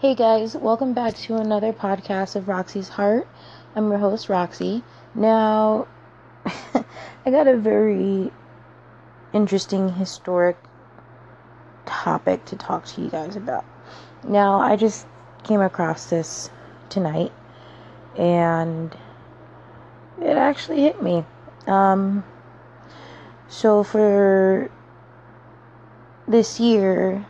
Hey 0.00 0.14
guys, 0.14 0.56
welcome 0.56 0.94
back 0.94 1.14
to 1.28 1.36
another 1.36 1.74
podcast 1.74 2.34
of 2.34 2.48
Roxy's 2.48 2.88
Heart. 2.88 3.28
I'm 3.76 3.90
your 3.90 3.98
host, 3.98 4.30
Roxy. 4.30 4.82
Now, 5.14 5.88
I 6.46 7.30
got 7.30 7.46
a 7.46 7.58
very 7.58 8.32
interesting 9.34 9.90
historic 9.90 10.56
topic 11.84 12.46
to 12.46 12.56
talk 12.56 12.86
to 12.86 13.02
you 13.02 13.10
guys 13.10 13.36
about. 13.36 13.66
Now, 14.26 14.58
I 14.58 14.76
just 14.76 15.06
came 15.44 15.60
across 15.60 16.08
this 16.08 16.48
tonight 16.88 17.32
and 18.16 18.96
it 20.18 20.34
actually 20.34 20.80
hit 20.80 21.02
me. 21.02 21.26
Um, 21.66 22.24
so, 23.48 23.84
for 23.84 24.70
this 26.26 26.58
year, 26.58 27.26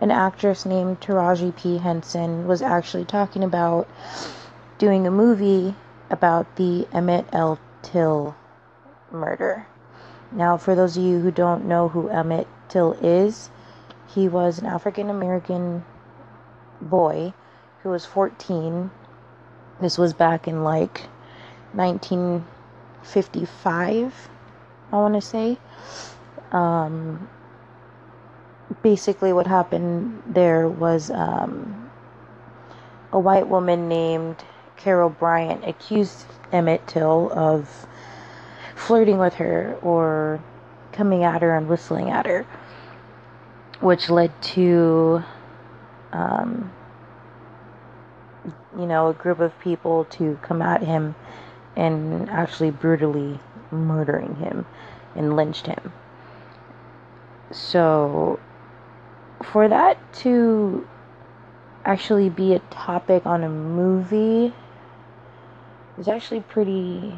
an 0.00 0.10
actress 0.10 0.66
named 0.66 1.00
Taraji 1.00 1.56
P. 1.56 1.78
Henson 1.78 2.46
was 2.46 2.62
actually 2.62 3.04
talking 3.04 3.42
about 3.42 3.88
doing 4.78 5.06
a 5.06 5.10
movie 5.10 5.74
about 6.10 6.56
the 6.56 6.86
Emmett 6.92 7.26
L. 7.32 7.58
Till 7.82 8.34
murder. 9.12 9.66
Now, 10.32 10.56
for 10.56 10.74
those 10.74 10.96
of 10.96 11.04
you 11.04 11.20
who 11.20 11.30
don't 11.30 11.66
know 11.66 11.88
who 11.88 12.08
Emmett 12.08 12.48
Till 12.68 12.94
is, 12.94 13.48
he 14.08 14.28
was 14.28 14.58
an 14.58 14.66
African 14.66 15.08
American 15.08 15.84
boy 16.80 17.32
who 17.82 17.90
was 17.90 18.04
14. 18.04 18.90
This 19.80 19.98
was 19.98 20.12
back 20.12 20.48
in 20.48 20.64
like 20.64 21.02
1955, 21.72 24.28
I 24.92 24.96
want 24.96 25.14
to 25.14 25.20
say. 25.20 25.58
Um, 26.50 27.28
basically 28.86 29.32
what 29.32 29.48
happened 29.48 30.22
there 30.28 30.68
was 30.68 31.10
um, 31.10 31.90
a 33.10 33.18
white 33.18 33.48
woman 33.48 33.88
named 33.88 34.36
Carol 34.76 35.10
Bryant 35.10 35.66
accused 35.66 36.24
Emmett 36.52 36.86
Till 36.86 37.32
of 37.32 37.84
flirting 38.76 39.18
with 39.18 39.34
her 39.34 39.76
or 39.82 40.40
coming 40.92 41.24
at 41.24 41.42
her 41.42 41.56
and 41.56 41.68
whistling 41.68 42.10
at 42.10 42.26
her, 42.26 42.46
which 43.80 44.08
led 44.08 44.30
to, 44.54 45.24
um, 46.12 46.70
you 48.78 48.86
know, 48.86 49.08
a 49.08 49.14
group 49.14 49.40
of 49.40 49.58
people 49.58 50.04
to 50.10 50.38
come 50.42 50.62
at 50.62 50.84
him 50.84 51.16
and 51.74 52.30
actually 52.30 52.70
brutally 52.70 53.40
murdering 53.72 54.36
him 54.36 54.64
and 55.16 55.34
lynched 55.34 55.66
him. 55.66 55.92
So 57.50 58.38
for 59.44 59.68
that 59.68 59.98
to 60.14 60.86
actually 61.84 62.28
be 62.28 62.52
a 62.54 62.58
topic 62.70 63.24
on 63.26 63.44
a 63.44 63.48
movie 63.48 64.52
is 65.98 66.08
actually 66.08 66.40
pretty 66.40 67.14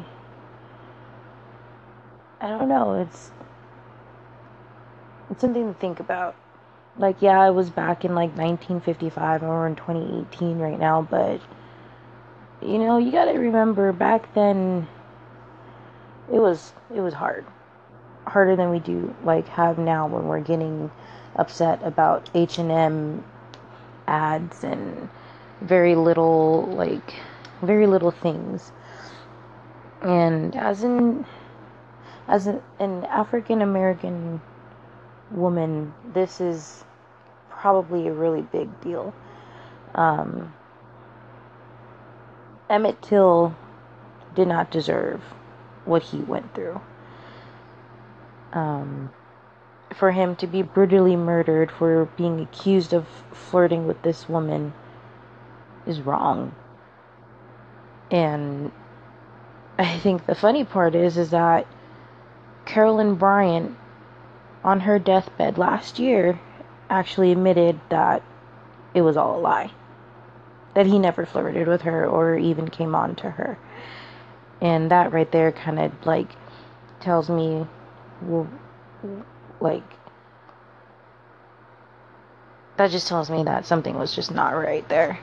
I 2.41 2.47
don't 2.47 2.69
know, 2.69 2.93
it's 3.01 3.31
it's 5.29 5.41
something 5.41 5.73
to 5.73 5.79
think 5.79 5.99
about. 5.99 6.35
Like 6.97 7.21
yeah, 7.21 7.39
I 7.39 7.49
was 7.49 7.69
back 7.69 8.05
in 8.05 8.15
like 8.15 8.29
1955 8.37 9.41
and 9.41 9.51
we're 9.51 9.67
in 9.67 9.75
2018 9.75 10.59
right 10.59 10.79
now, 10.79 11.01
but 11.01 11.41
you 12.61 12.77
know, 12.77 12.97
you 12.97 13.11
got 13.11 13.25
to 13.25 13.37
remember 13.37 13.91
back 13.93 14.33
then 14.33 14.87
it 16.31 16.39
was 16.39 16.73
it 16.93 17.01
was 17.01 17.13
hard. 17.13 17.45
Harder 18.29 18.55
than 18.55 18.69
we 18.69 18.79
do 18.79 19.13
like 19.23 19.47
have 19.47 19.77
now 19.77 20.07
when 20.07 20.25
we're 20.25 20.39
getting 20.39 20.91
upset 21.35 21.81
about 21.83 22.29
H&M 22.33 23.23
ads 24.07 24.63
and 24.63 25.09
very 25.61 25.95
little 25.95 26.67
like 26.67 27.15
very 27.61 27.87
little 27.87 28.11
things. 28.11 28.71
And 30.01 30.55
as 30.55 30.83
an 30.83 31.25
as 32.27 32.47
an, 32.47 32.61
an 32.79 33.05
African 33.05 33.61
American 33.61 34.41
woman, 35.31 35.93
this 36.13 36.39
is 36.39 36.83
probably 37.49 38.07
a 38.07 38.13
really 38.13 38.43
big 38.43 38.69
deal. 38.81 39.13
Um, 39.95 40.53
Emmett 42.69 43.01
Till 43.01 43.55
did 44.35 44.47
not 44.47 44.71
deserve 44.71 45.21
what 45.85 46.03
he 46.03 46.19
went 46.19 46.53
through. 46.53 46.79
Um, 48.53 49.11
for 49.95 50.11
him 50.11 50.35
to 50.37 50.47
be 50.47 50.61
brutally 50.61 51.15
murdered 51.15 51.71
for 51.71 52.05
being 52.17 52.39
accused 52.39 52.93
of 52.93 53.07
flirting 53.31 53.87
with 53.87 54.01
this 54.03 54.29
woman 54.29 54.73
is 55.85 56.01
wrong. 56.01 56.55
And 58.11 58.71
I 59.77 59.97
think 59.97 60.25
the 60.25 60.35
funny 60.35 60.63
part 60.63 60.95
is 60.95 61.17
is 61.17 61.31
that 61.31 61.67
Carolyn 62.65 63.15
Bryant 63.15 63.77
on 64.63 64.81
her 64.81 64.99
deathbed 64.99 65.57
last 65.57 65.99
year 65.99 66.39
actually 66.89 67.31
admitted 67.31 67.79
that 67.89 68.21
it 68.93 69.01
was 69.01 69.17
all 69.17 69.39
a 69.39 69.41
lie. 69.41 69.71
That 70.75 70.85
he 70.85 70.99
never 70.99 71.25
flirted 71.25 71.67
with 71.67 71.81
her 71.81 72.05
or 72.05 72.37
even 72.37 72.69
came 72.69 72.93
on 72.93 73.15
to 73.15 73.31
her. 73.31 73.57
And 74.61 74.91
that 74.91 75.13
right 75.13 75.31
there 75.31 75.51
kind 75.51 75.79
of 75.79 75.91
like 76.05 76.29
tells 76.99 77.29
me 77.29 77.65
like 79.61 79.83
that 82.77 82.91
just 82.91 83.07
tells 83.07 83.29
me 83.29 83.43
that 83.43 83.65
something 83.65 83.97
was 83.97 84.15
just 84.15 84.31
not 84.31 84.51
right 84.51 84.87
there. 84.87 85.19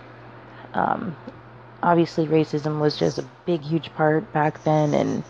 Um, 0.74 1.16
obviously, 1.82 2.26
racism 2.26 2.80
was 2.80 2.98
just 2.98 3.18
a 3.18 3.24
big, 3.46 3.62
huge 3.62 3.92
part 3.94 4.30
back 4.32 4.62
then, 4.64 4.92
and 4.92 5.24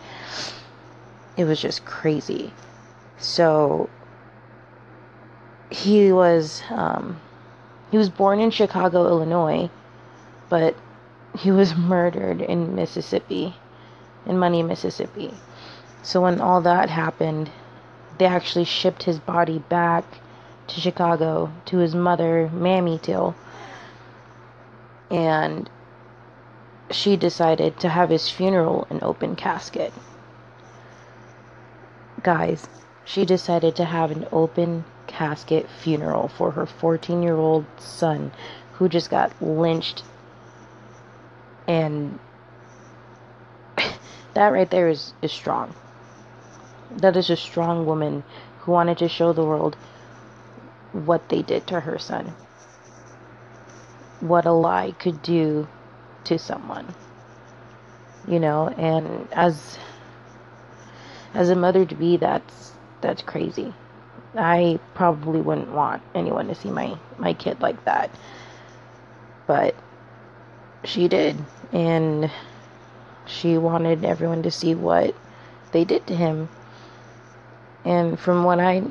it 1.37 1.45
was 1.45 1.61
just 1.61 1.85
crazy. 1.85 2.53
So 3.19 3.89
he 5.71 6.13
was 6.13 6.63
um, 6.71 7.21
he 7.91 7.99
was 7.99 8.11
born 8.11 8.41
in 8.41 8.51
Chicago, 8.51 9.07
Illinois, 9.07 9.71
but 10.49 10.77
he 11.39 11.53
was 11.53 11.75
murdered 11.77 12.41
in 12.41 12.75
Mississippi, 12.75 13.55
in 14.27 14.37
Money, 14.39 14.63
Mississippi. 14.63 15.33
So 16.07 16.21
when 16.21 16.41
all 16.41 16.61
that 16.61 16.89
happened, 16.89 17.51
they 18.19 18.27
actually 18.27 18.65
shipped 18.65 19.03
his 19.03 19.19
body 19.19 19.59
back 19.59 20.05
to 20.69 20.81
Chicago 20.81 21.51
to 21.65 21.79
his 21.79 21.97
mother, 21.97 22.49
Mamie 22.53 23.01
Till. 23.03 23.35
And 25.11 25.69
she 26.93 27.17
decided 27.17 27.81
to 27.81 27.89
have 27.89 28.11
his 28.11 28.31
funeral 28.31 28.87
in 28.89 29.03
open 29.03 29.35
casket. 29.35 29.93
Guys, 32.23 32.69
she 33.05 33.25
decided 33.25 33.75
to 33.75 33.85
have 33.85 34.13
an 34.13 34.29
open 34.31 34.85
casket 35.09 35.69
funeral 35.69 36.29
for 36.29 36.53
her 36.53 36.67
14 36.67 37.21
year 37.21 37.37
old 37.37 37.65
son 37.79 38.31
who 38.75 38.89
just 38.89 39.11
got 39.11 39.33
lynched. 39.43 40.05
And 41.67 42.21
that 44.35 44.53
right 44.53 44.71
there 44.71 44.89
is, 44.89 45.13
is 45.21 45.33
strong. 45.33 45.75
That 46.91 47.17
is 47.17 47.31
a 47.31 47.37
strong 47.37 47.87
woman 47.87 48.25
who 48.61 48.73
wanted 48.73 48.99
to 48.99 49.09
show 49.09 49.33
the 49.33 49.45
world 49.45 49.77
what 50.93 51.29
they 51.29 51.43
did 51.43 51.67
to 51.67 51.81
her 51.81 51.99
son. 51.99 52.35
What 54.21 54.47
a 54.47 54.53
lie 54.53 54.93
could 54.99 55.23
do 55.23 55.69
to 56.25 56.39
someone. 56.39 56.95
You 58.27 58.41
know, 58.41 58.69
and 58.69 59.29
as 59.33 59.79
as 61.35 61.51
a 61.51 61.57
mother 61.57 61.85
to 61.85 61.95
be 61.95 62.17
that's 62.17 62.73
that's 63.01 63.23
crazy. 63.23 63.75
I 64.35 64.79
probably 64.95 65.41
wouldn't 65.41 65.71
want 65.71 66.03
anyone 66.15 66.49
to 66.49 66.55
see 66.55 66.71
my 66.71 66.97
my 67.19 67.35
kid 67.35 67.61
like 67.61 67.85
that. 67.85 68.11
But 69.47 69.75
she 70.85 71.09
did 71.09 71.37
and 71.73 72.31
she 73.27 73.59
wanted 73.59 74.05
everyone 74.05 74.43
to 74.45 74.51
see 74.51 74.75
what 74.75 75.15
they 75.73 75.85
did 75.85 76.07
to 76.07 76.15
him 76.15 76.49
and 77.87 78.19
from 78.19 78.43
what 78.43 78.59
I 78.59 78.83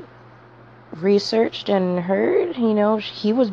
researched 0.94 1.68
and 1.68 2.00
heard, 2.00 2.56
you 2.56 2.74
know, 2.74 2.96
he 2.96 3.34
was 3.34 3.52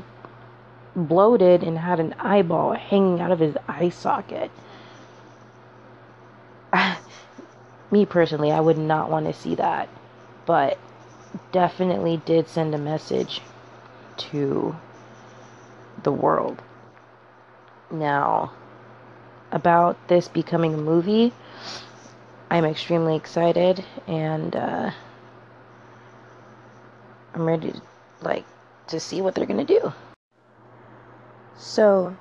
bloated 0.94 1.64
and 1.64 1.76
had 1.76 1.98
an 1.98 2.14
eyeball 2.20 2.74
hanging 2.74 3.20
out 3.20 3.32
of 3.32 3.40
his 3.40 3.56
eye 3.66 3.88
socket. 3.88 4.52
Me 7.90 8.06
personally, 8.06 8.52
I 8.52 8.60
would 8.60 8.78
not 8.78 9.10
want 9.10 9.26
to 9.26 9.32
see 9.32 9.56
that, 9.56 9.88
but 10.46 10.78
definitely 11.50 12.22
did 12.24 12.48
send 12.48 12.72
a 12.72 12.78
message 12.78 13.40
to 14.18 14.76
the 16.04 16.12
world. 16.12 16.62
Now, 17.90 18.52
about 19.50 19.96
this 20.06 20.28
becoming 20.28 20.74
a 20.74 20.78
movie, 20.78 21.32
I'm 22.48 22.64
extremely 22.64 23.16
excited 23.16 23.84
and 24.06 24.54
uh, 24.54 24.92
I'm 27.34 27.46
ready 27.46 27.72
to, 27.72 27.82
like 28.22 28.44
to 28.88 29.00
see 29.00 29.22
what 29.22 29.34
they're 29.34 29.46
gonna 29.46 29.64
do. 29.64 29.92
So, 31.56 32.16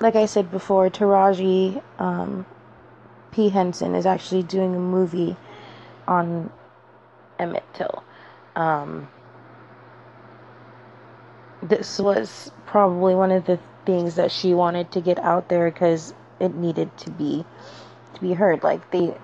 like 0.00 0.16
I 0.16 0.26
said 0.26 0.50
before, 0.50 0.90
Taraji 0.90 1.82
um, 1.98 2.46
P. 3.30 3.48
Henson 3.48 3.94
is 3.94 4.06
actually 4.06 4.42
doing 4.42 4.74
a 4.74 4.78
movie 4.78 5.36
on 6.08 6.50
Emmett 7.38 7.64
Till. 7.74 8.02
Um, 8.56 9.08
this 11.62 11.98
was 11.98 12.50
probably 12.66 13.14
one 13.14 13.30
of 13.30 13.46
the 13.46 13.58
things 13.86 14.16
that 14.16 14.30
she 14.30 14.54
wanted 14.54 14.90
to 14.92 15.00
get 15.00 15.18
out 15.18 15.48
there 15.48 15.70
because 15.70 16.14
it 16.40 16.54
needed 16.54 16.96
to 16.98 17.10
be 17.10 17.44
to 18.14 18.20
be 18.20 18.32
heard. 18.32 18.62
Like 18.62 18.90
they, 18.90 19.16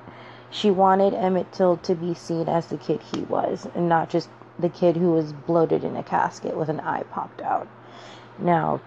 she 0.50 0.70
wanted 0.70 1.14
Emmett 1.14 1.52
Till 1.52 1.76
to 1.78 1.94
be 1.94 2.14
seen 2.14 2.48
as 2.48 2.66
the 2.66 2.78
kid 2.78 3.02
he 3.02 3.20
was, 3.22 3.66
and 3.74 3.88
not 3.88 4.10
just 4.10 4.28
the 4.58 4.68
kid 4.68 4.96
who 4.96 5.12
was 5.12 5.32
bloated 5.32 5.84
in 5.84 5.96
a 5.96 6.02
casket 6.02 6.56
with 6.56 6.68
an 6.68 6.80
eye 6.80 7.02
popped 7.10 7.42
out. 7.42 7.68
Now, 8.38 8.80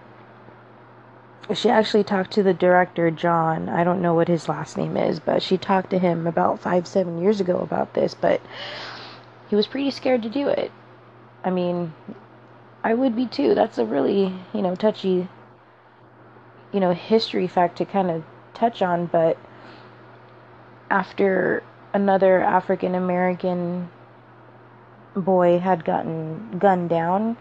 she 1.54 1.68
actually 1.68 2.04
talked 2.04 2.32
to 2.32 2.42
the 2.42 2.54
director 2.54 3.10
John. 3.10 3.68
I 3.68 3.82
don't 3.84 4.02
know 4.02 4.14
what 4.14 4.28
his 4.28 4.48
last 4.48 4.76
name 4.76 4.96
is, 4.96 5.18
but 5.18 5.42
she 5.42 5.58
talked 5.58 5.90
to 5.90 5.98
him 5.98 6.26
about 6.26 6.60
five, 6.60 6.86
seven 6.86 7.20
years 7.20 7.40
ago 7.40 7.58
about 7.58 7.94
this. 7.94 8.14
But 8.14 8.40
he 9.48 9.56
was 9.56 9.66
pretty 9.66 9.90
scared 9.90 10.22
to 10.22 10.28
do 10.28 10.48
it. 10.48 10.70
I 11.42 11.50
mean, 11.50 11.92
I 12.84 12.94
would 12.94 13.16
be 13.16 13.26
too. 13.26 13.54
That's 13.54 13.78
a 13.78 13.84
really, 13.84 14.32
you 14.52 14.62
know, 14.62 14.74
touchy, 14.74 15.28
you 16.72 16.80
know, 16.80 16.92
history 16.92 17.48
fact 17.48 17.78
to 17.78 17.84
kind 17.84 18.10
of 18.10 18.24
touch 18.54 18.80
on. 18.82 19.06
But 19.06 19.36
after 20.88 21.64
another 21.92 22.40
African 22.40 22.94
American 22.94 23.90
boy 25.14 25.58
had 25.58 25.84
gotten 25.84 26.58
gunned 26.58 26.90
down, 26.90 27.36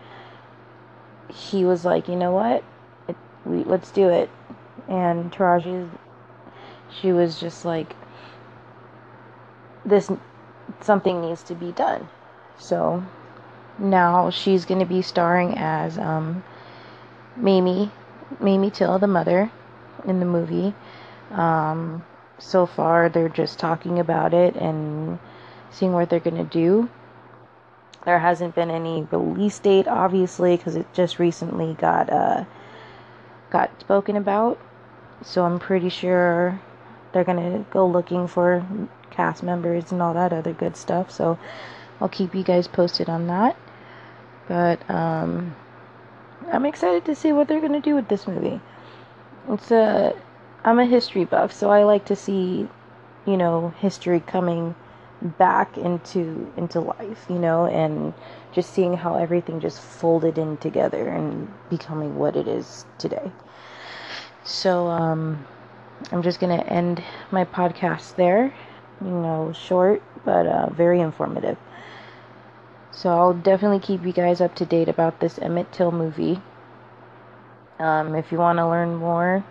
he 1.29 1.65
was 1.65 1.85
like, 1.85 2.07
you 2.07 2.15
know 2.15 2.31
what? 2.31 2.63
It, 3.07 3.15
we 3.45 3.63
let's 3.63 3.91
do 3.91 4.09
it. 4.09 4.29
And 4.87 5.31
Taraji, 5.31 5.89
she 6.89 7.11
was 7.11 7.39
just 7.39 7.65
like, 7.65 7.95
this 9.85 10.11
something 10.81 11.21
needs 11.21 11.43
to 11.43 11.55
be 11.55 11.71
done. 11.71 12.07
So 12.57 13.03
now 13.77 14.29
she's 14.29 14.65
going 14.65 14.79
to 14.79 14.85
be 14.85 15.01
starring 15.01 15.57
as 15.57 15.97
um, 15.97 16.43
Mamie, 17.35 17.91
Mamie 18.39 18.71
Till, 18.71 18.99
the 18.99 19.07
mother, 19.07 19.51
in 20.05 20.19
the 20.19 20.25
movie. 20.25 20.73
Um, 21.31 22.03
so 22.39 22.65
far, 22.65 23.09
they're 23.09 23.29
just 23.29 23.59
talking 23.59 23.99
about 23.99 24.33
it 24.33 24.55
and 24.55 25.19
seeing 25.71 25.93
what 25.93 26.09
they're 26.09 26.19
going 26.19 26.37
to 26.37 26.43
do. 26.43 26.89
There 28.05 28.19
hasn't 28.19 28.55
been 28.55 28.71
any 28.71 29.07
release 29.11 29.59
date, 29.59 29.87
obviously, 29.87 30.55
because 30.57 30.75
it 30.75 30.91
just 30.93 31.19
recently 31.19 31.73
got 31.73 32.09
uh, 32.09 32.45
got 33.49 33.69
spoken 33.81 34.15
about. 34.15 34.59
So 35.21 35.43
I'm 35.43 35.59
pretty 35.59 35.89
sure 35.89 36.59
they're 37.11 37.23
gonna 37.25 37.65
go 37.71 37.85
looking 37.85 38.27
for 38.27 38.65
cast 39.09 39.43
members 39.43 39.91
and 39.91 40.01
all 40.01 40.13
that 40.13 40.31
other 40.31 40.53
good 40.53 40.77
stuff. 40.77 41.11
So 41.11 41.37
I'll 41.99 42.09
keep 42.09 42.33
you 42.33 42.43
guys 42.43 42.67
posted 42.67 43.09
on 43.09 43.27
that. 43.27 43.57
But 44.47 44.89
um, 44.89 45.55
I'm 46.51 46.65
excited 46.65 47.05
to 47.05 47.15
see 47.15 47.33
what 47.33 47.47
they're 47.47 47.61
gonna 47.61 47.81
do 47.81 47.95
with 47.95 48.07
this 48.07 48.27
movie. 48.27 48.61
It's 49.49 49.71
a 49.71 50.15
I'm 50.63 50.79
a 50.79 50.85
history 50.85 51.25
buff, 51.25 51.53
so 51.53 51.69
I 51.69 51.83
like 51.83 52.05
to 52.05 52.15
see, 52.15 52.67
you 53.25 53.37
know, 53.37 53.73
history 53.77 54.19
coming 54.19 54.75
back 55.21 55.77
into 55.77 56.51
into 56.57 56.79
life, 56.79 57.25
you 57.29 57.39
know, 57.39 57.65
and 57.65 58.13
just 58.51 58.73
seeing 58.73 58.95
how 58.95 59.15
everything 59.15 59.59
just 59.59 59.81
folded 59.81 60.37
in 60.37 60.57
together 60.57 61.07
and 61.07 61.51
becoming 61.69 62.17
what 62.17 62.35
it 62.35 62.47
is 62.47 62.85
today. 62.97 63.31
So 64.43 64.87
um 64.87 65.45
I'm 66.11 66.23
just 66.23 66.39
to 66.57 66.67
end 66.67 67.03
my 67.31 67.45
podcast 67.45 68.15
there. 68.15 68.53
You 69.01 69.09
know, 69.09 69.53
short 69.53 70.01
but 70.25 70.45
uh, 70.45 70.69
very 70.71 70.99
informative. 70.99 71.57
So 72.91 73.09
I'll 73.09 73.33
definitely 73.33 73.79
keep 73.79 74.05
you 74.05 74.11
guys 74.11 74.41
up 74.41 74.55
to 74.55 74.65
date 74.65 74.89
about 74.89 75.19
this 75.19 75.39
Emmett 75.39 75.71
Till 75.71 75.91
movie. 75.91 76.41
Um, 77.79 78.15
if 78.15 78.31
you 78.31 78.37
want 78.37 78.57
to 78.57 78.67
learn 78.67 78.95
more, 78.95 79.43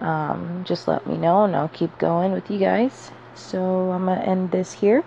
um, 0.00 0.62
just 0.64 0.86
let 0.86 1.06
me 1.06 1.16
know 1.16 1.44
and 1.44 1.56
I'll 1.56 1.68
keep 1.68 1.98
going 1.98 2.32
with 2.32 2.50
you 2.50 2.58
guys. 2.58 3.10
So 3.34 3.90
I'm 3.90 4.06
going 4.06 4.18
to 4.18 4.28
end 4.28 4.50
this 4.50 4.72
here. 4.72 5.04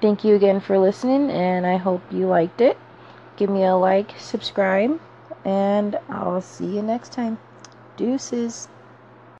Thank 0.00 0.24
you 0.24 0.34
again 0.34 0.60
for 0.60 0.78
listening, 0.78 1.30
and 1.30 1.66
I 1.66 1.76
hope 1.76 2.02
you 2.10 2.26
liked 2.26 2.60
it. 2.60 2.76
Give 3.36 3.50
me 3.50 3.64
a 3.64 3.74
like, 3.74 4.14
subscribe, 4.18 5.00
and 5.44 5.98
I'll 6.08 6.42
see 6.42 6.66
you 6.66 6.82
next 6.82 7.12
time. 7.12 7.38
Deuces. 7.96 8.68